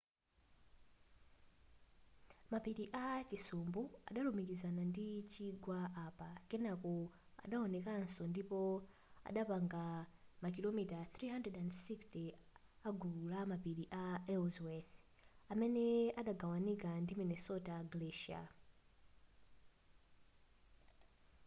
[2.51, 6.95] mapiri a chisumbu adalumikizana ndi chigwa apa kenako
[7.43, 8.59] anaonekanso ndipo
[9.29, 9.83] adapanga
[10.43, 12.23] makilomita 360
[12.89, 14.91] agulu la mapiri a ellsworth
[15.51, 15.85] amene
[16.19, 18.47] anagawanika ndi minnesota glacier